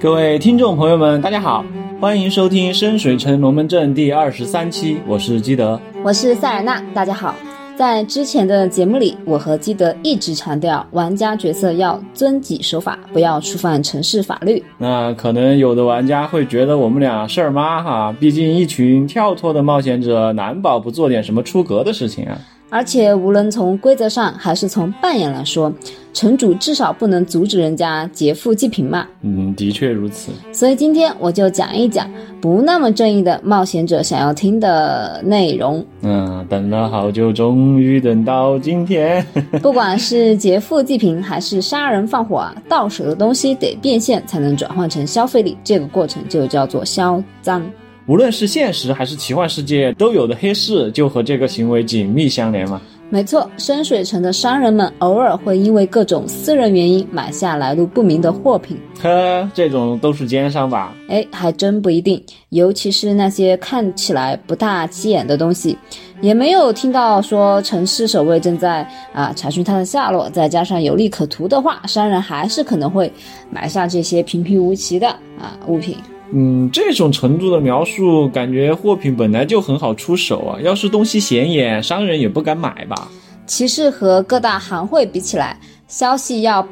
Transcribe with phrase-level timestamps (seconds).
[0.00, 1.64] 各位听众朋友们，大家好，
[2.00, 7.34] 欢迎收听深水城龙门阵第二十三期，我是基德，我是塞尔纳，大家好。
[7.76, 14.62] 在之前的节目里，我和基德一直强调，玩家角色要遵纪守法，不要触犯城市法律。
[14.78, 22.38] 那可能有的玩家会觉得我们俩事儿妈哈，毕竟一群跳脱的冒险者，难保不做点什么出格的事情啊。
[22.70, 25.72] 而且，无论从规则上还是从扮演来说，
[26.12, 29.06] 城主至少不能阻止人家劫富济贫嘛。
[29.22, 30.30] 嗯，的确如此。
[30.52, 32.06] 所以今天我就讲一讲
[32.42, 35.82] 不那么正义的冒险者想要听的内容。
[36.02, 39.24] 嗯，等了好久，终于等到今天。
[39.62, 47.62] 不管是劫富济贫，还是杀人放火啊，到手的东西得变现才能转换成消费力，这个过程就叫做销赃。
[48.08, 52.80] 无论是现实还是奇幻世界都有的黑市，就和这个行为紧密相连嘛。
[53.10, 58.78] 没错，深水城的商人们偶尔会因为各种私人原因买下来路不明的货品。
[59.02, 60.94] 呵，这种都是奸商吧？
[61.10, 62.22] 哎，还真不一定。
[62.48, 65.76] 尤其是那些看起来不大起眼的东西，
[66.22, 70.30] 也没有听到说城市守卫正在啊查询他的下落。
[70.30, 73.12] 再加上有利可图的话，商人还是可能会
[73.50, 75.96] 买下这些平平无奇的啊物品。
[76.32, 80.60] 嗯，这种程度的描述，感觉货品本来就很好出手啊。
[80.60, 83.08] 要是东西显眼，商人也不敢买吧。
[83.46, 86.66] 其实和各大行会比起来，消息要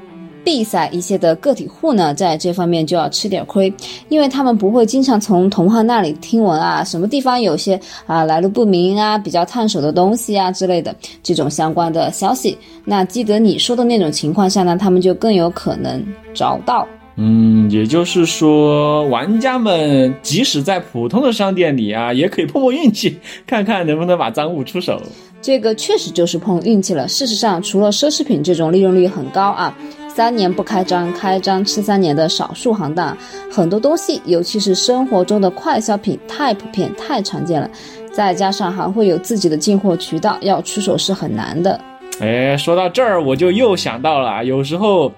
[0.45, 3.73] 闭塞一些的个体户呢，在这方面就要吃点亏，
[4.11, 12.59] 因为他们不会经常从同行那里听闻啊，什么地方有些啊来路不明啊、比较烫手的东西啊之类的这种相关的消息。
[12.85, 16.87] 那记得你说的那种情况下呢，他们就更有可能找到。
[17.19, 25.01] 嗯，也就是说，玩家们即使在普通的商店里啊，也可以碰碰运气，看看能不能把赃物出手。
[25.41, 27.09] 这个确实就是碰运气了。
[27.09, 29.75] 事实上，除了奢侈品这种利润率很高啊，
[30.09, 33.17] 三年不开张，开张吃三年的少数行当，
[33.51, 37.71] 很多东西，尤其是生活中的快消品，太普遍、太常见了。
[38.13, 41.81] 再加上还会有自己的进货渠道，要出手是很难的。
[42.21, 45.11] 哎，说到这儿，我就又想到了，有时候。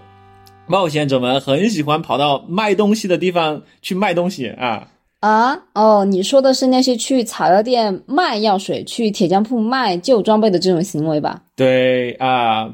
[0.69, 4.89] 冒险者们很喜欢跑到卖东西的地方去卖东西啊
[5.21, 11.43] 啊哦，你说的是那些去草药店卖药水、去铁匠铺卖旧装备的这种行为吧？
[11.57, 12.71] 对啊。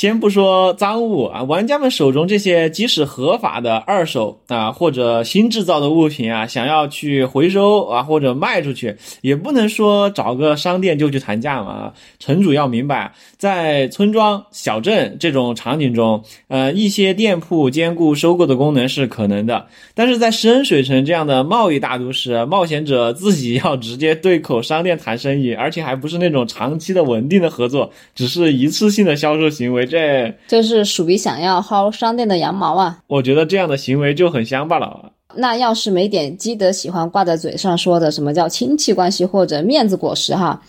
[0.00, 11.92] 先不说赃物啊，玩家们手中这些即使合法的二手啊或者新制造的物品啊，想要去回收啊或者卖出去，也不能说找个商店就去谈价嘛。
[12.18, 29.89] 城主要明白，在村庄小镇这种场景中，呃，一些店铺兼顾收购的功能是可能的，但是在深水城这样的贸易大都市，冒险者自己要直接对口商店谈生意，而且还不是那种长期的稳定的合作，只是一次性的销售行为。
[29.90, 32.98] 这就是属于想要薅商店的羊毛啊！
[33.08, 35.12] 我觉得这样的行为就很乡巴佬了。
[35.34, 40.60] 那要是没点基德喜欢挂在嘴上说的什么叫亲戚关系或者面子果实哈，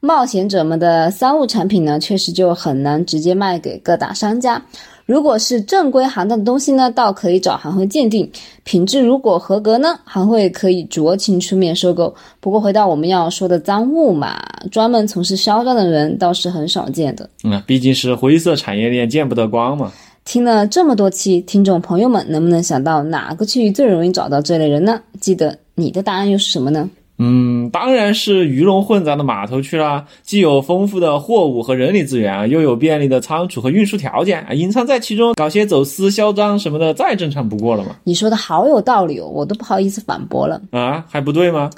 [0.00, 4.62] 冒险者们的三无产品呢，确实就很难直接卖给各大商家。
[5.10, 8.30] 如果是正规行当的东西呢，倒可以找行会鉴定，
[8.62, 12.14] 品质如果合格呢，行会可以酌情出面收购。
[12.38, 14.40] 不过回到我们要说的赃物嘛，
[14.70, 17.28] 专门从事销赃的人倒是很少见的。
[17.42, 19.90] 嗯，毕竟是灰色产业链，见不得光嘛。
[20.24, 25.00] 听了这么多期，听众朋友们能不能想到哪个区域最容易找到这类人呢？
[25.20, 26.88] 记得你的答案又是什么呢？
[27.22, 37.94] 嗯，当然是鱼龙混杂的码头区啦，既有丰富的货物和人力资源啊，又有便利的仓储和运输条件啊，隐藏在其中，搞些走私、销赃什么的，再正常不过了嘛。
[38.04, 41.68] 你说的好有道理哦，我都不好意思反驳了啊，还不对吗？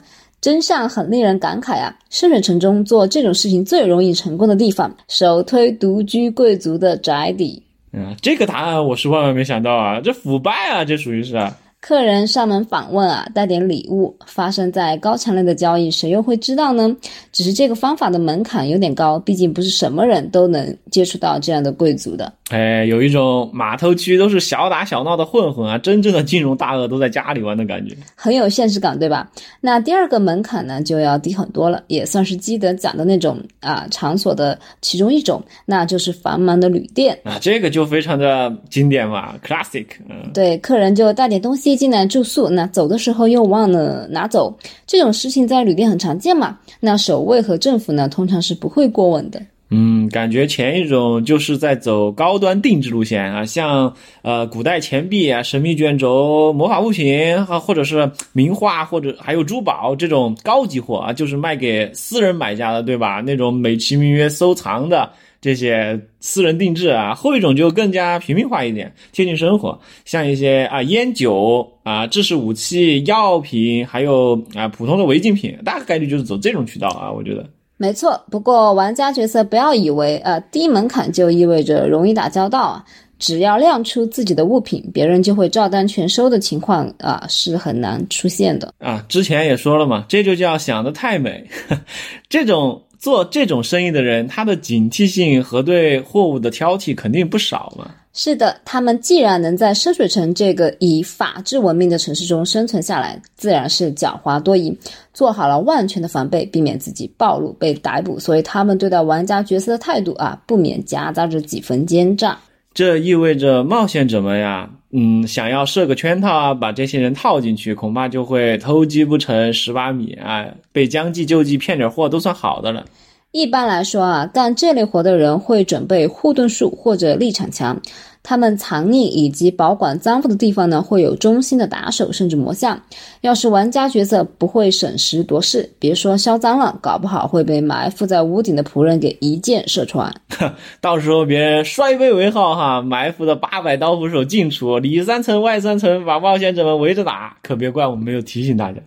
[0.40, 1.92] 真相很令人感慨啊！
[2.08, 7.60] 深水城中做这种事情最容易成功的地方，首推独居贵族的宅邸。
[7.92, 11.36] 嗯，这个答案我是万万没想到啊，这腐败啊，这属于是。
[11.82, 16.96] 客人上门访问啊，带点礼物，发生在高强类的交易，谁又会知道呢？
[17.32, 22.32] 只是这个方法的门槛有点高，毕竟不是什么人都能接触到这样的贵族的。
[22.52, 29.26] 哎，有一种码头区都是小打小闹的混混啊，真正的金融大鳄都在家里玩的感觉，很有现实感，对吧？
[29.62, 39.86] 那第二个门槛呢，就要低很多了，也算是基德讲的那种啊场所的其中一种，那就是繁忙的旅店啊，这个就非常的经典嘛，classic。
[40.10, 44.54] 嗯，对，客人就带点东西进来住宿，那走的时候又忘了拿走，
[44.86, 46.58] 这种事情在旅店很常见嘛。
[46.80, 49.40] 那守卫和政府呢，通常是不会过问的。
[49.74, 63.22] 嗯，感觉前一种就是在走高端定制路线啊，像呃古代钱币啊、神秘卷轴、魔法物品啊，或者是名画，或者还有珠宝这种高级货啊，就是卖给私人买家的，对吧？
[63.24, 65.10] 那种美其名曰收藏的，
[65.40, 77.48] 这些私人定制啊，后一种就更加平民化一点，贴近生活，像一些啊烟酒啊、制式武器、药品，还有啊普通的违禁品，大概率就是走这种渠道啊，我觉得。
[77.82, 82.84] 没错，不过玩家角色不要以为呃低门槛就意味着容易打交道啊，
[83.18, 88.72] 只要亮出自己的物品，别人就会照单全收的情况啊是很难出现的。
[88.78, 91.44] 啊，之前也说了嘛，这就叫想得太美。
[92.30, 97.90] 这种做这种生意的人，他的警惕性和对货物的挑剔肯定不少嘛。
[98.12, 104.72] 是的，他们既然能在深水城这个以法治闻名的城市中生存下来，自然是狡猾多疑，
[105.12, 108.20] 做好了万全的防备，避免自己暴露被逮捕。
[108.20, 112.38] 所以他们对待玩家角色的态度啊，不免夹杂着几分奸诈。
[112.74, 122.84] 这意味着冒险者们呀，嗯，想要设个圈套啊，把这些人套进去，恐怕就会偷鸡不成蚀把米啊，被将计就计骗点货都算好的了。
[123.30, 127.80] 一般来说啊，干这类活的人会准备护盾术或者立场墙。
[128.22, 132.80] 他们藏匿以及保管赃物的地方呢，会有忠心的打手甚至魔像。
[133.20, 140.14] 要是玩家角色不会审时度势，别说销赃了，搞不好会被埋伏在屋顶的仆人给一箭射穿。
[140.80, 148.78] 到时候别人摔杯为号哈，埋伏的八百刀斧手进出，里三层外三层，把冒险者们围着打，可别怪我们没有提醒大家。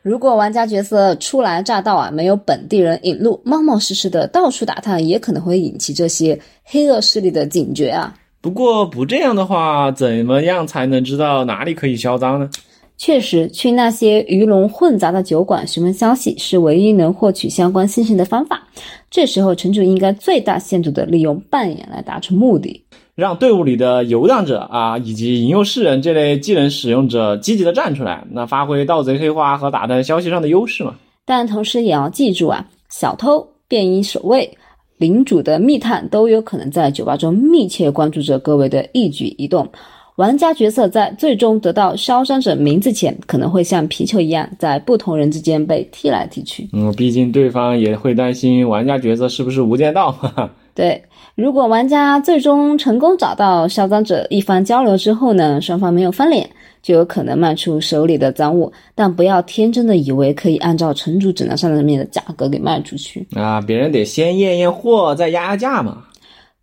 [0.00, 8.14] 如果玩家角色初来乍到啊，没有本地人引路，冒冒失失的到处打探，也可能会引起这些黑恶势力的警觉啊。
[8.40, 12.48] 不过不这样的话，怎么样才能知道哪里可以销赃呢？
[12.96, 18.60] 确实，去那些鱼龙混杂的酒馆询问消息是唯一能获取相关信息的方法。
[19.08, 30.94] 这时候，城主应该最大限度地利用扮演来达成目的，让队伍里的游荡者啊，以及引诱世人这类技能使用者积极地站出来，那发挥盗贼黑化和打探消息上的优势嘛。
[31.24, 34.58] 但同时也要记住啊，小偷、便衣守卫。
[34.98, 39.68] 领主的密探都有可能在酒吧中密切关注着各位的一举一动。
[40.16, 46.68] 玩家角色在最终得到嚣张者名字前，可能会像皮球一样在不同人之间被踢来踢去。
[46.72, 50.50] 嗯，毕竟对方也会担心玩家角色是不是无间道嘛。
[50.74, 51.00] 对，
[51.36, 56.50] 如果玩家最终成功找到嚣张者，一番交流之后呢，双方没有翻脸。
[56.82, 63.60] 就有可能卖出手里的赃物，但不要天真的以为可以按照城主指南上面的价格给卖出去啊！
[63.60, 66.04] 别人得先验验货，再压压价嘛。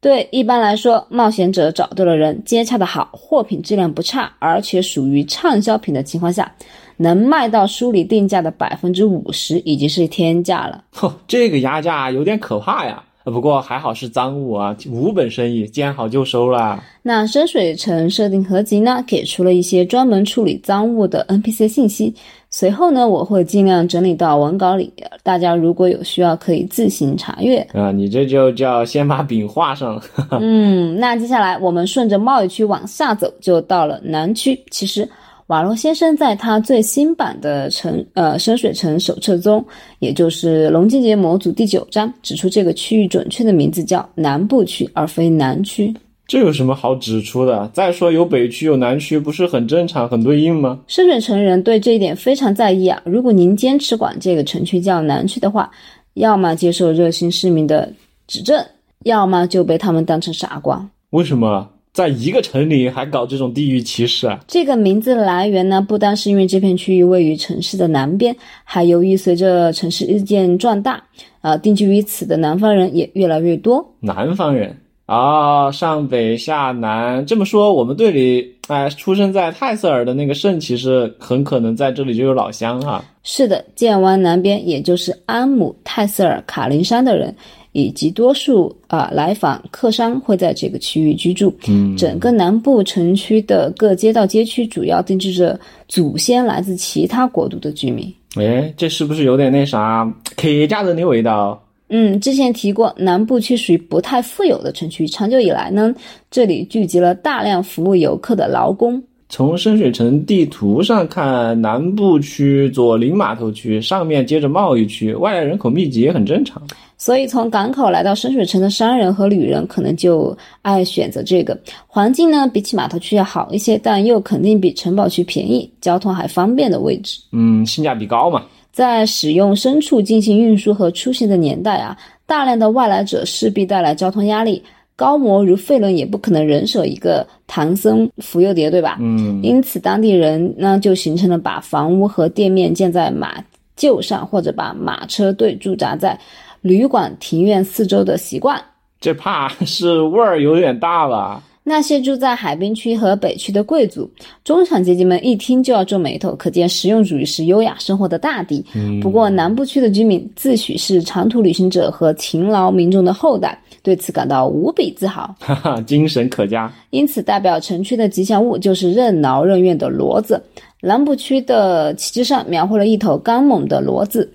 [0.01, 6.51] 对，一般来说，冒险者找对了人，接洽的好，货品质量不差，而且属于畅销品的情况下，
[6.97, 10.83] 能卖到书里定价的百分之五十，已经是天价了。
[10.93, 13.03] 嚯， 这个压价有点可怕呀！
[13.25, 16.81] 不过还好是赃物啊，无本生意，见好就收啦。
[17.01, 22.13] 那深水城设定合集呢，给出了一些专门处理赃物的 NPC 信息。
[22.51, 24.93] 随后呢，我会尽量整理到文稿里，
[25.23, 27.57] 大家如果有需要可以自行查阅。
[27.73, 30.01] 啊，你这就叫先把饼画上了。
[30.39, 34.63] 嗯，那接下来我们顺着贸易区往下走，就到了南区。
[34.69, 35.09] 其实。
[35.47, 39.63] 瓦罗先生在他最新版的城呃深水城手册中，
[39.99, 45.93] 也就是龙境节模组第九章，指出这个区域准确的名字叫南部区，而非南区。
[46.25, 47.69] 这有什么好指出的？
[47.71, 50.79] 再说有北区有南区，不是很正常、很对应吗？
[50.87, 52.99] 深水城人对这一点非常在意啊！
[53.05, 55.69] 如果您坚持管这个城区叫南区的话，
[56.15, 57.93] 要么接受热心市民的
[58.25, 58.65] 指正，
[59.03, 60.83] 要么就被他们当成傻瓜。
[61.11, 61.69] 为什么？
[61.95, 64.37] 在一个城里还搞这种地域歧视啊？
[64.49, 68.35] 这个名字的来源呢，不单是因为这片区域位于城市的南边，
[68.65, 71.01] 还由于随着城市日渐壮大，
[71.39, 73.93] 啊，定居于此的南方人也越来越多。
[74.01, 74.75] 南方人
[75.05, 83.01] 啊，上北下南，这么说，我们队里哎，出生在泰瑟尔的那个圣骑士，很可能在这里就有老乡哈。
[83.23, 87.33] 是的，剑湾南边，也就是安姆泰瑟尔卡林山的人。
[87.75, 91.53] 以及多数啊来访客商会在这个区域居住。
[91.67, 98.11] 嗯，整个南部城区的各街道街区主要定制着祖先来自其他国度的居民。
[98.37, 101.61] 哎，这是不是有点那啥客家人的味道？
[101.89, 105.93] 嗯，之前提过，南部区属于不太富有的城区，长久以来呢，
[106.31, 109.03] 这里聚集了大量服务游客的劳工。
[109.27, 116.61] 从深水城地图上看，南部区左邻码头区上面接着贸易区，外来人口密集也很正常。
[116.97, 127.19] 所以，从港口来到深水城的商人和旅人，可能就爱选择这个环境呢，比起码头区要好一些，但又肯定比城堡区便宜，交通还方便的位置。
[127.31, 128.43] 嗯，性价比高嘛。
[128.71, 134.61] 在使用牲畜进行运输和出行的年代啊，大量的外来者势必带来交通压力。
[134.95, 138.97] 高摩如费伦也不可能人手一个唐僧扶幼蝶，对吧？
[138.99, 139.41] 嗯。
[139.43, 143.43] 因此，当地人呢就形成了把房屋和店面建在马
[143.77, 146.19] 厩上，或者把马车队驻扎在。
[146.61, 148.59] 旅馆庭院四周的习惯，
[148.99, 151.43] 这怕是味儿有点大吧？
[151.67, 154.07] 那些住在海滨区和北区的贵族、
[154.43, 158.63] 中产阶级们一听就要皱眉头，可见实用主义是优雅生活的大敌。
[159.01, 165.35] 不过南部区的居民自诩是长途旅行者和勤劳民众的后代，对此感到无比自豪。
[165.39, 166.71] 哈哈，精神可嘉。
[166.91, 170.39] 因此，代表城区的吉祥物就是任劳任怨的骡子。
[170.81, 174.31] 南部区的旗帜上描绘了一头刚猛的骡子。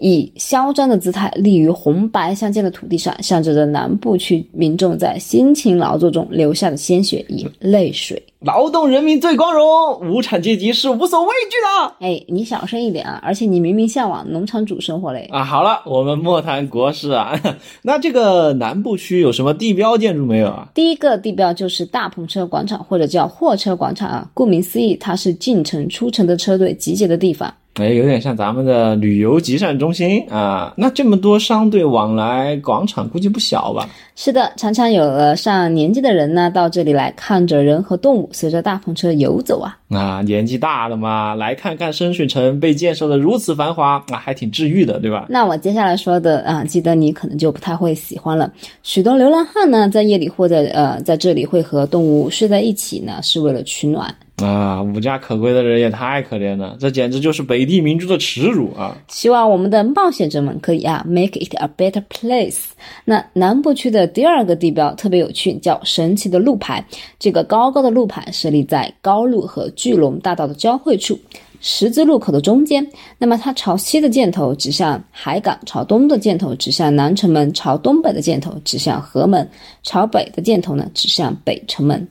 [0.00, 8.20] 以嚣张的姿态立于红白相间的土地上，象征着南部区民众在辛勤劳作中流下的鲜血与泪水。
[8.40, 11.94] 劳动人民最光荣，无产阶级是无所畏惧的。
[12.00, 13.20] 哎，你小声一点啊！
[13.22, 15.28] 而且你明明向往农场主生活嘞。
[15.30, 17.38] 啊，好了，我们莫谈国事啊。
[17.82, 20.68] 那这个南部区有什么地标建筑没有啊？
[20.72, 24.26] 第一个地标就是大篷车广场，或者叫货车广场啊。
[24.32, 27.52] 顾名思义，它是进城出城的车队集结的地方。
[27.74, 30.74] 哎，有点像咱们的旅游集散中心啊！
[30.76, 33.88] 那这么多商队往来，广场估计不小吧？
[34.16, 39.76] 是的，常常有了上年纪的人呢，到这里来看着人和动物随着大篷车游走啊。
[39.88, 45.26] 啊，年纪大了嘛，来看看深水城被建设的如此繁华，啊，还挺治愈的，对吧？
[45.28, 48.52] 那我接下来说的啊，记得你可能就不太会喜欢了。
[48.82, 54.14] 许多流浪汉呢，在夜里或者呃，在这里会和动物睡在一起呢，是为了取暖。
[54.44, 58.96] 啊，无家可归的人也太可怜了，这简直就是北地民族的耻辱啊！
[59.08, 62.70] 希望我们的冒险者们可以啊，make it a better place。
[63.04, 66.84] 那南部区的第二个地标特别有趣，叫神奇的路牌。
[67.18, 71.18] 这个高高的路牌设立在高路和巨龙大道的交汇处，
[71.60, 72.86] 十字路口的中间。
[73.18, 79.48] 那么它朝西的箭头指向海港，朝东的箭头指向南城门，朝东北的箭头指向河门，
[79.82, 82.08] 朝北的箭头呢指向北城门。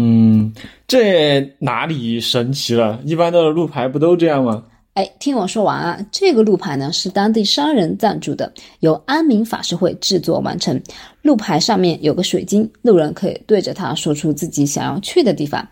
[0.00, 0.52] 嗯，
[0.86, 3.00] 这哪里神奇了？
[3.04, 4.62] 一般的路牌不都这样吗？
[4.94, 10.80] 哎，听我说完啊，这个路牌呢是当地商人赞助的，由安民法师会制作完成。
[11.22, 15.66] 路牌上面有个水晶，路人可以对着它说出自己想要去的地方。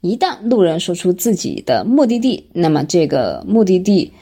[0.00, 4.12] 一旦路人说出自己的目的地，那么这个目的地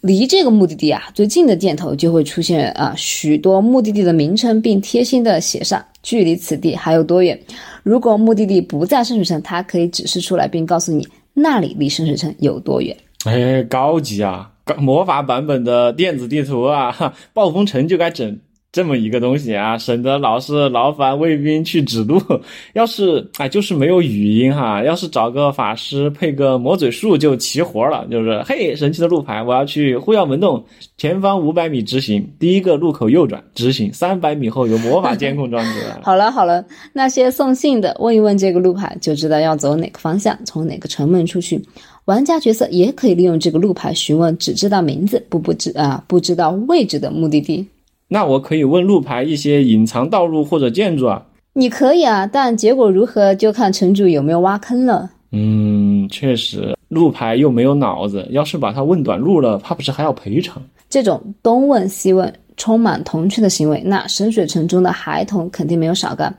[0.00, 7.38] 离这个目的地啊最近的箭头就会出现啊许多目的地的名称，并贴心的写上距离此地还有多远。
[7.82, 12.96] 如果目的地不在圣水城，它可以指示出来，并告诉你那里离圣水城有多远。
[13.24, 14.50] 哎，高级啊！
[14.76, 16.94] 魔法版本的电子地图啊，
[17.32, 18.38] 暴风城就该整。
[18.78, 22.22] 这么一个东西啊，省得老是劳烦卫兵去指路。
[22.74, 28.06] 要是哎，就是没有语音哈，要是找个法师配个魔嘴术就齐活了。
[28.08, 30.64] 就是嘿，神奇的路牌，我要去护耀门洞，
[30.96, 35.80] 前方五百米直行，第一个路口右转，直行三百米后有魔法监控装置。
[36.04, 41.60] 好了好了，那些送信的问一问这个路牌，就知道要走哪个方向，从哪个城门出去。
[42.04, 47.66] 玩家角色也可以利用这个路牌询问只知道名字不不知啊不知道位置的目的地。
[48.08, 51.22] 那我可以问路牌一些隐藏道路或者建筑啊？
[51.52, 55.10] 你可以啊，但结果如何就看城主有没有挖坑了。
[55.32, 60.62] 嗯，确实，路牌又没有脑子，要是把他问短路了，怕不是还要赔偿？
[60.88, 66.34] 这种东问西问、充满童趣的行为，那深水城中的孩童肯定没有少干。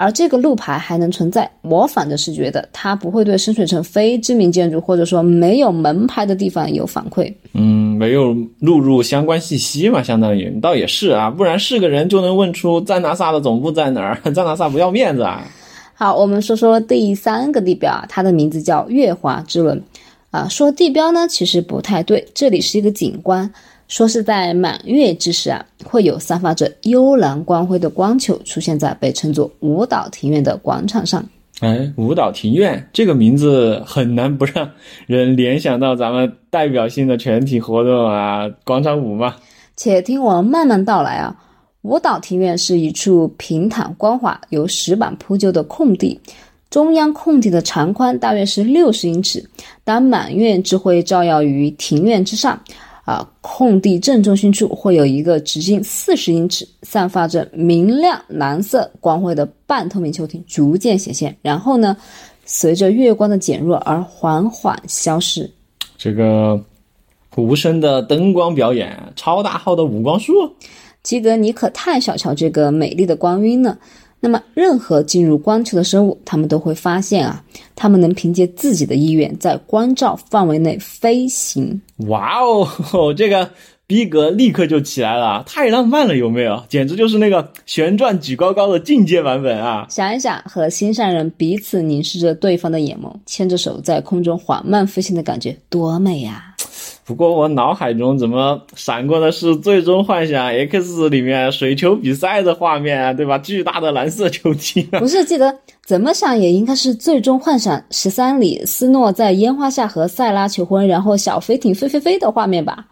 [0.00, 7.34] 而这个路牌还能存在，我反正是觉得它不会对深水城非知名建筑或者说没有门牌的地方有反馈。
[7.54, 15.44] 嗯，没有录入相关信息嘛，相当于倒也是啊，不然是个人就能问出赞纳萨的总部在哪儿，赞纳萨不要面子啊。
[15.94, 19.82] 好，我们说说第三个地标啊，它的名字叫月华之轮。
[20.30, 23.50] 啊，说地标呢，其实不太对，这里是一个景观。
[23.88, 31.24] 说是在满月之时啊，会有散发着幽蓝光辉的光球出现在被称作舞蹈庭院的广场上。
[31.60, 34.70] 哎，舞蹈庭院这个名字很难不让
[35.06, 39.34] 人联想到咱们代表性的全体活动啊，广场舞嘛。
[39.74, 41.34] 且听我慢慢道来啊，
[41.82, 46.20] 舞蹈庭院是一处平坦光滑、由石板铺就的空地，
[46.68, 49.42] 中央空地的长宽大约是六十英尺。
[49.82, 52.60] 当满月之辉照耀于庭院之上。
[53.08, 61.96] 啊，空地正中心处会有一个直径四十英尺、散发着明亮蓝色光辉的半透明球体逐渐显现，然后呢，
[62.44, 65.50] 随着月光的减弱而缓缓消失。
[65.96, 66.62] 这个
[67.34, 70.34] 无声的灯光表演，超大号的五光束，
[71.02, 73.78] 基德，你可太小瞧这个美丽的光晕了。
[74.20, 77.44] 那么，任何进入光球的生物，他们都会发现啊，
[77.76, 81.80] 他们能凭借自己的意愿在光照范围内飞行。
[82.08, 83.48] 哇哦， 这个
[83.86, 86.62] 逼格立刻就起来了，太浪漫了，有没有？
[86.68, 89.86] 简直就是那个旋转举高高的进阶版本啊！
[89.88, 96.47] 想一想，和心上人彼此凝视着对方的眼眸，牵着手在空中缓慢飞行的感觉，多美呀！
[97.08, 103.38] 不过我脑海中怎么闪过的是《最终幻想 X》里面水球比赛的画面啊，对吧？
[103.38, 105.00] 巨大的蓝色球体、啊。
[105.00, 112.84] 不是记得怎么想也应该是《最终幻想十三》里斯诺在烟花下和塞拉求婚，然后小飞艇飞飞飞的画面吧？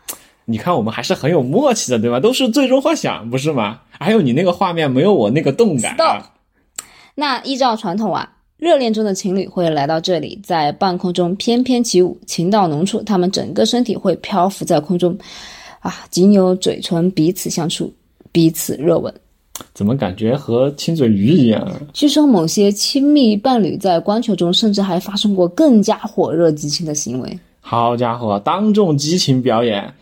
[0.46, 2.18] 你看我们还是很有默契的，对吧？
[2.18, 3.80] 都是《最终幻想》，不是吗？
[3.90, 6.30] 还有你那个画面没有我那个动感啊。
[7.14, 8.30] 那依照传统啊。
[8.58, 15.16] 热恋中的情侣会来到这里，在半空中翩翩起舞，情到浓处，他们整个身体会漂浮在空中，
[15.80, 17.92] 啊，仅有嘴唇彼此相触，
[18.32, 19.12] 彼此热吻。
[19.75, 21.60] 怎么感觉和亲嘴鱼一样？
[21.60, 27.38] 啊据说某些亲密伴侣在光球中，甚至还发生过更加火热激情的行为。
[27.60, 29.92] 好家伙，当众激情表演！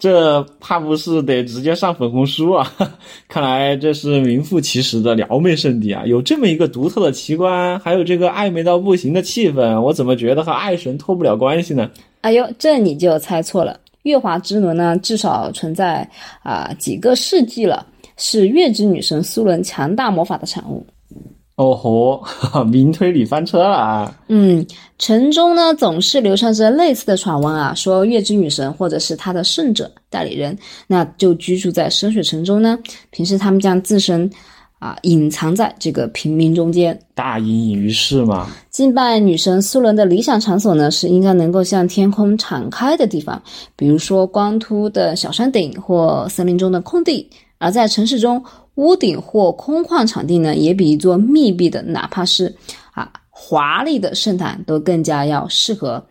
[0.00, 2.72] 这怕不是得直接上粉红书啊！
[3.28, 6.02] 看来这是名副其实的撩妹圣地啊！
[6.06, 11.90] 有这么一个独特的奇观，还有这个暧昧到不行的气氛，我怎么觉得和爱神脱不了关系呢？
[12.22, 13.78] 哎呦，这你就猜错了。
[14.04, 16.08] 月华之轮呢，至少存在
[16.42, 20.82] 啊几个世纪了，是月之女神苏伦强大魔法的产物。
[21.60, 24.14] 哦吼， 明推理翻车了啊！
[24.28, 24.64] 嗯，
[24.98, 32.78] 城中呢总是流传着类似的传闻啊，说月之女神或者是她的圣者代理人，那就居住在深水城中呢。
[33.10, 34.30] 平时他们将自身
[34.78, 38.48] 啊隐藏在这个平民中间，大隐隐于市嘛。
[38.70, 43.42] 敬拜女神苏伦的理想场所呢，是应该能够向天空敞开的地方，
[43.76, 47.28] 比如说光秃的小山顶或森林中的空地。
[47.60, 48.42] 而在城市中，
[48.76, 52.52] 屋顶或空旷场地呢，也比一座密闭的，哪怕是
[52.92, 56.02] 啊华丽的圣坛都更加要适合。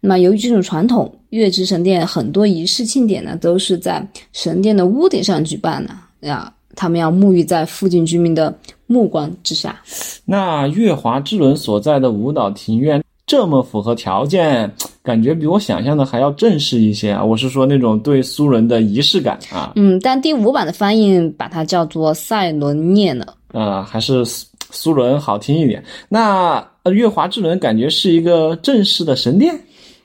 [0.00, 5.84] 那么，由于这种传统，月之神殿很多仪式庆典呢，都是在神殿的屋顶上举办
[6.20, 6.52] 的啊。
[6.76, 9.80] 他们要沐浴在附近居民的目光之下。
[10.24, 13.02] 那月华之轮所在的舞蹈庭院。
[13.28, 17.22] 这么符合条件，感觉比我想象的还要正式一些啊！
[17.22, 19.74] 我是说那种对苏伦的仪式感啊。
[19.76, 23.26] 嗯，但第五版的翻译把它叫做塞伦涅呢。
[23.52, 24.24] 啊，还是
[24.70, 25.84] 苏伦好听一点。
[26.08, 29.54] 那月华之轮感觉是一个正式的神殿。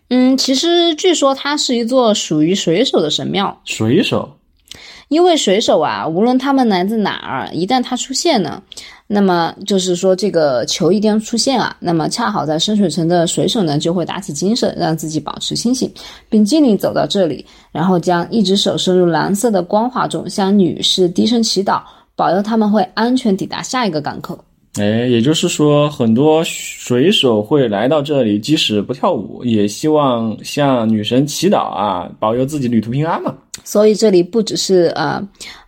[0.10, 3.58] 嗯，其实据说它是一座属于水手的神庙。
[3.64, 4.30] 水手。
[5.10, 8.62] 因为水手啊，无论他们来自哪儿，一旦他出现呢，
[9.08, 11.76] 那么就是说这个球一定要出现啊。
[11.80, 15.92] 那么恰好在深水城的水手呢，就会打起精神，让自己保持清醒，
[16.30, 21.82] 并尽力走到这里，然后将一只手伸入蓝色的光华中，向女士低声祈祷，
[22.16, 24.38] 保佑他们会安全抵达下一个港口。
[24.80, 33.32] 哎，也就是说，很多水手会来到这里，即使不跳舞，也希望向女神祈祷啊，保佑自己旅途平安嘛。
[33.64, 35.22] 所以这里不只是呃，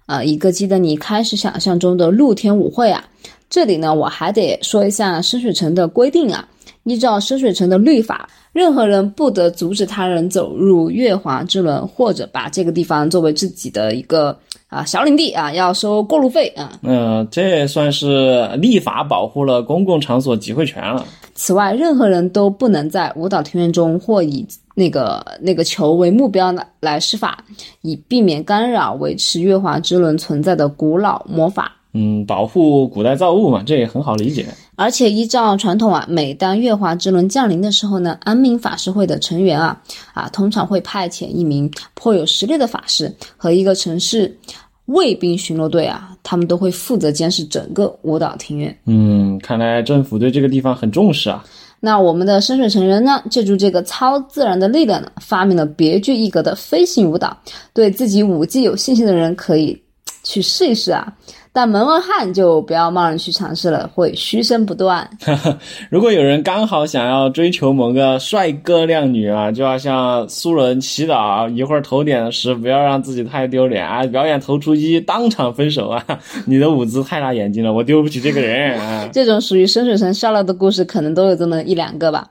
[0.07, 3.05] 呃一个记得你开始想象中的露天舞会啊，
[3.47, 6.47] 这里呢我还得说一下深水城的规定啊，
[6.85, 8.27] 依照深水城的律法。
[8.53, 14.35] 任何人不得阻止他人走入月华之轮，或者把这个地方作为自己的一个
[14.75, 16.69] 啊小领地啊，要收过路费啊。
[16.83, 21.05] 嗯，这算是立法保护了公共场所集会权了。
[21.33, 27.43] 此外，任何人都不能在舞蹈庭院中或以那个那个球为目标来来施法，
[27.81, 31.71] 以避免干扰维持月华之轮存在的古老魔法。
[31.97, 34.45] 嗯，保护古代造物嘛，这也很好理解。
[34.75, 39.81] 而且依照传统啊，每当月华之轮降临的时候呢，安民法师会的成员啊
[40.13, 44.37] 啊，通常会派遣一名颇有实力的法师和一个城市
[44.85, 48.77] 卫兵巡逻队啊，他们都会负责监视整个舞蹈庭院。
[48.85, 51.43] 嗯，看来政府对这个地方很重视啊。
[51.79, 57.37] 那我们的深水城人呢，借助这个超自然的力量呢，发明了别具一格的飞行舞蹈。
[57.73, 59.79] 对自己舞技有信心的人可以
[60.23, 61.13] 去试一试啊。
[61.55, 65.09] 但门外汉就不要贸然去尝试了，会嘘声不断。
[65.89, 74.03] 如果有人刚好想要追求某个帅哥靓女啊，就要向苏伦祈祷，一会儿投点时不要让自己太丢脸啊！
[74.07, 76.03] 表演投出一，当场分手啊！
[76.45, 79.07] 你的舞姿太辣眼睛了，我丢不起这个人啊！
[79.13, 82.27] 这种属于深水城笑料的故事，可能都有这么一两个吧。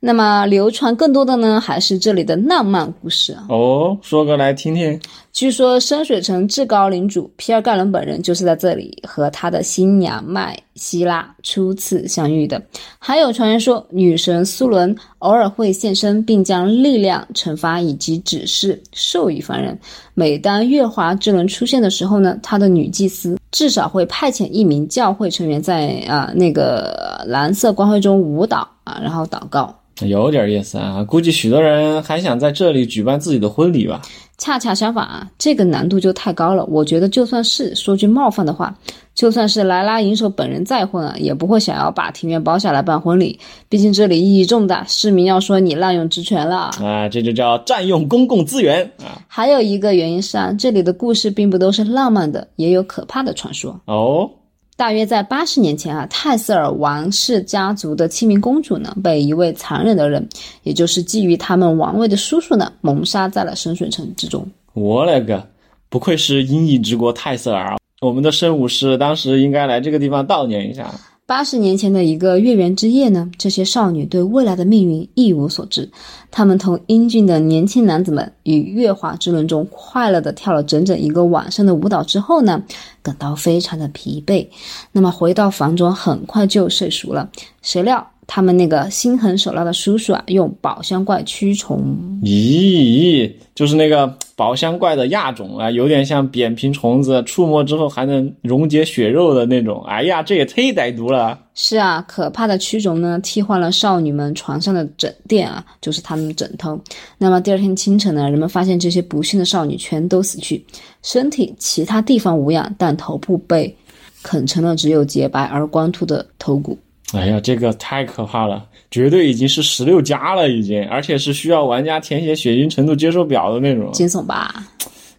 [0.00, 5.00] 那么流传更多的呢，还是这里的浪漫故事哦，说个来听听。
[5.32, 12.62] 据说深水城至高领主皮尔盖伦本人就是在这里和他的新娘麦希拉初次相遇的。
[12.98, 19.76] 还有传言说，女神苏伦偶尔会现身，并将力量、惩罚以及指示授予凡人。
[20.14, 29.74] 每当月华之轮出现的时候呢，他的女祭司至少会派遣一名教会成员在啊那个蓝色光辉中舞蹈啊，然后祷告。
[30.02, 34.00] 有点意思啊，估计许多人还想在这里举办自己的婚礼吧。
[34.36, 36.64] 恰恰相反啊，这个难度就太高了。
[36.66, 38.72] 我觉得就算是说句冒犯的话，
[39.12, 43.36] 就算是莱拉银手本人再婚啊，也不会想要把庭院包下来办婚礼。
[43.68, 49.18] 毕竟这里意义重大，市民要说你滥用职权了啊，这就叫占用公共资源啊。
[49.26, 54.30] 还有一个原因是啊，这里的故事并不都是浪漫的，也有可怕的传说哦。
[54.78, 60.24] 大约在八十年前啊，泰瑟尔王室家族的七名公主呢，被一位残忍的人，
[60.62, 64.46] 也就是觊觎他们王位的叔叔呢，谋杀在了深水城之中。
[64.74, 65.44] 我勒个，
[65.88, 70.88] 不愧是英译之国泰瑟尔啊，我们的圣武士当时应该来这个地方悼念一下。
[71.28, 75.86] 八十年前的一个月圆之夜呢，这些少女对未来的命运一无所知。
[76.30, 82.62] 她们同英俊的年轻男子们与月华之轮中快乐地跳了整整一个晚上的舞蹈之后呢，
[83.02, 84.48] 感到非常的疲惫。
[84.90, 87.28] 那么回到房中，很快就睡熟了。
[87.60, 88.10] 谁料。
[88.30, 91.82] 他们那个心狠手辣的叔叔啊，用宝箱怪驱虫。
[92.22, 99.82] 咦，就是那个宝箱怪的亚种啊，有点像扁平虫子，触摸之后还能溶解血肉的那种。
[99.86, 101.38] 哎呀，这也忒歹毒了。
[101.54, 106.78] 是啊，可怕的蛆虫呢，替换了少女们床上的枕垫啊，就是他们的枕头。
[107.16, 110.62] 那么第二天清晨呢，人们发现这些不幸的少女全都死去，
[111.02, 113.74] 身体其他地方无恙，但头部被
[114.22, 116.78] 啃成了只有洁白而光秃的头骨。
[117.14, 123.90] 哎呀，这个太可怕了，绝对已经是十六加了，已经，而且是需要玩家填写血腥程度接受表的那种。
[123.92, 124.54] 惊悚吧？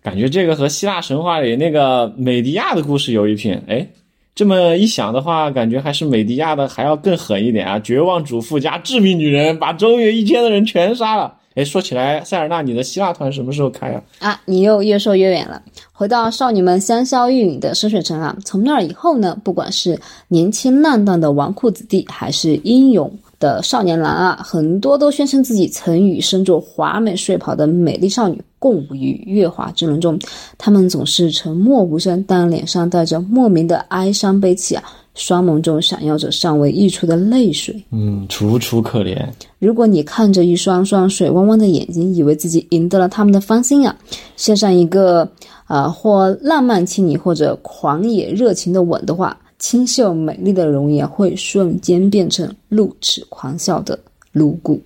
[0.04, 3.60] 感觉这个和希腊神话里那个美迪亚的故事有一拼。
[3.68, 3.88] 哎，
[4.36, 7.80] 这么一想的话，感觉还是美迪亚的还要更狠一点啊！
[7.80, 11.39] 绝望主妇加致命女人，把周围一千的人全杀了。
[11.60, 14.02] 哎，说起来，塞尔纳，你的希腊团什么时候开啊？
[14.20, 15.62] 啊，你又越说越远了。
[15.92, 30.18] 回到少女们香消玉殒的深水城啊，从那儿以后呢，不管是年轻浪荡的纨绔子弟，还是英勇的少年郎啊，很多都宣称自己曾与身着华美睡袍的美丽少女共舞于月华之轮中。
[30.58, 34.84] 他们总是沉默无声，但脸上带着莫名的哀伤悲戚啊。
[35.20, 39.18] 双眸中闪耀着尚未溢出的泪水，嗯，楚楚可怜。
[39.60, 43.94] 如果你看着一双双水汪汪的眼睛，以为自己赢得了他们的芳心啊，
[44.38, 45.30] 献上一个
[45.66, 54.00] 啊或浪漫亲昵或者狂野热情的吻的话，清秀美丽的容颜会瞬间变成露齿狂笑的
[54.32, 54.82] 颅骨。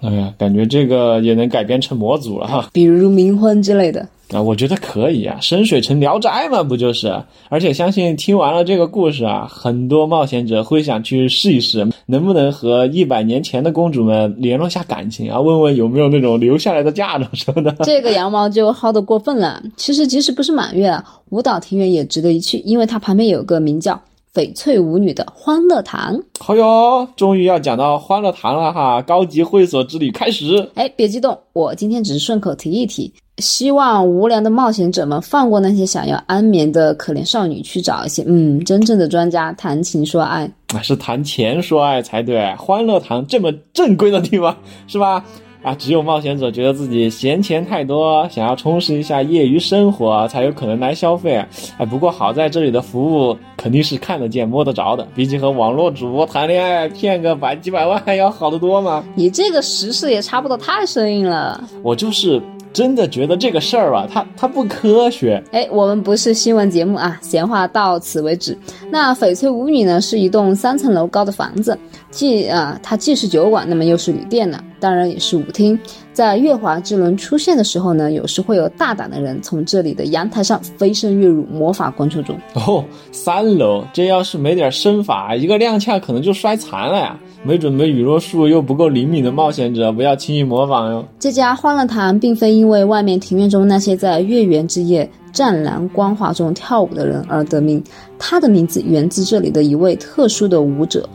[0.00, 4.06] 哎呀，感觉这个也能改编成模组了哈，比如冥婚之类的。
[4.32, 7.22] 啊，我觉得可以啊，深水城聊斋嘛，不就是？
[7.48, 15.40] 而且相信听完了这个故事啊，很多冒险者会想去试一试，能不能和一百年前的公主们联络下感情啊？
[15.40, 17.70] 问问有没有那种留下来的嫁妆什么的。
[17.84, 19.62] 这个羊毛就薅得过分了。
[19.76, 24.00] 其实即使不是满月，舞蹈庭院也值得一去，因为它旁边有个名叫
[24.34, 26.20] 翡翠舞女的欢乐堂。
[26.40, 30.68] 好哟，终于要讲到欢乐堂了哈，高级会所之旅开始。
[30.74, 33.12] 哎，别激动，我今天只是顺口提一提。
[33.38, 40.50] 希望无良的冒险者们放过那些想要安眠的可怜少女，去找一些嗯真正的专家谈情说爱。
[40.74, 42.54] 啊，是谈钱说爱才对。
[42.56, 44.56] 欢乐堂这么正规的地方，
[44.88, 45.22] 是吧？
[45.62, 51.44] 啊，只有冒险者觉得自己闲钱太多，想要充实一下业余生活，才有可能来消费。
[51.76, 59.04] 哎，不过好在这里的服务肯定是看得见摸得着的，比起和网络主播谈恋爱骗个百几百万要好得多嘛。
[59.14, 61.62] 你这个时事也差不多太生硬了。
[61.82, 62.40] 我就是。
[62.72, 65.42] 真的觉得这个事儿吧，它它不科学。
[65.52, 68.56] 哎，我们不是新闻节目啊，闲话到此为止。
[68.90, 71.78] 那翡翠舞女呢，是一栋三层楼高的房子，
[72.10, 75.78] 既啊，它既是酒馆，那么又是旅店呢，当然也是舞厅。
[76.16, 82.34] 在月华之轮出现的时候呢，有时会有大胆的人从这里的阳台上飞身跃入魔法关注中。
[82.54, 87.14] 哦，三楼，这要是没点身法，一个踉跄可能就摔残了呀。
[87.42, 91.04] 没准备雨落术又不够灵敏的冒险者，不要轻易模仿哟。
[91.18, 97.84] 这家欢乐堂并非因为外面庭院中那些在月圆之夜湛蓝光华中跳舞的人而得名，
[98.18, 101.06] 它的名字源自这里的一位特殊的舞者。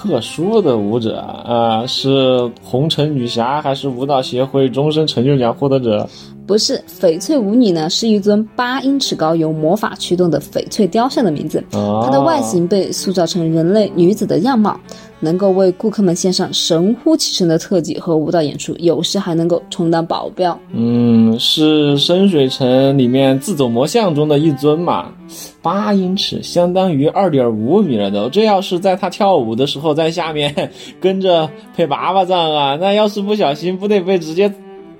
[0.00, 6.08] 特殊的舞者啊，是红尘女侠还是舞蹈协会终身成就奖获得者？
[6.46, 11.62] 不是，翡翠舞女呢，是一尊八英尺高、由魔法驱动的翡翠雕像的名字。
[11.72, 14.78] 它的外形被塑造成人类女子的样貌。
[15.20, 20.58] 能够为顾客们献上神乎其神的特技和舞蹈演出，有时还能够充当保镖。
[20.72, 25.12] 嗯，是深水城里面自走魔像中的一尊嘛？
[25.60, 28.28] 八英尺相当于二点五米了都。
[28.28, 34.50] 这要是在他跳舞的时候在下面跟着配娃娃仗啊，那要是不小心，不得被直接，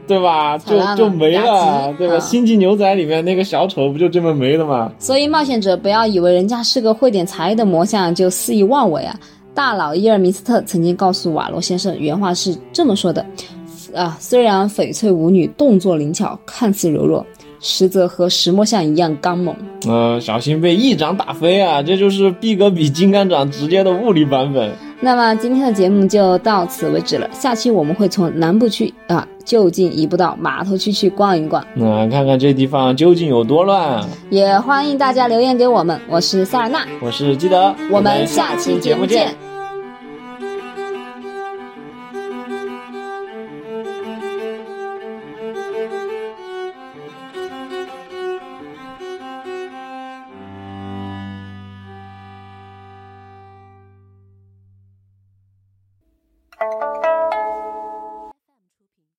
[0.06, 0.58] 对吧？
[0.58, 2.18] 就就没了，对吧？
[2.18, 4.92] 星际牛仔里面那个小丑不就这么没了吗？
[4.98, 9.18] 所以冒险者不要以为人家是个会点才艺的魔像就肆意妄为啊！
[9.58, 13.26] 大佬伊尔米斯特曾经告诉瓦罗先生，原话是这么说的：
[13.92, 17.26] 啊，虽然翡翠舞女动作灵巧，看似柔弱，
[17.58, 19.52] 实则和石墨像一样刚猛。
[19.88, 21.82] 呃，小心被一掌打飞啊！
[21.82, 24.72] 这就是毕格比金刚掌直接的物理版本。
[25.00, 27.28] 那么今天的节目就到此为止了。
[27.32, 34.08] 下期我们会从南部区啊，就近移步到码头区去逛一逛，那、看看这地方究竟有多乱啊！
[34.30, 36.00] 也欢迎大家留言给我们。
[36.08, 39.34] 我是塞尔纳，我是基德，我们下期节目见。